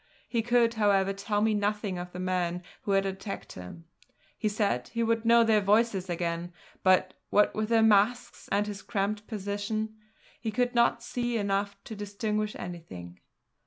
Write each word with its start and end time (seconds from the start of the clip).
He 0.27 0.41
could, 0.41 0.73
however, 0.73 1.13
tell 1.13 1.41
me 1.41 1.53
nothing 1.53 1.99
of 1.99 2.11
the 2.11 2.19
men 2.19 2.63
who 2.81 2.93
had 2.93 3.05
attacked 3.05 3.51
him. 3.51 3.85
He 4.35 4.49
said 4.49 4.87
he 4.87 5.03
would 5.03 5.25
know 5.25 5.43
their 5.43 5.61
voices 5.61 6.09
again, 6.09 6.53
but, 6.81 7.13
what 7.29 7.53
with 7.53 7.69
their 7.69 7.83
masks 7.83 8.49
and 8.51 8.65
his 8.65 8.81
cramped 8.81 9.27
position, 9.27 9.93
he 10.39 10.49
could 10.49 10.73
not 10.73 11.03
see 11.03 11.37
enough 11.37 11.77
to 11.83 11.95
distinguish 11.95 12.55
anything. 12.57 13.19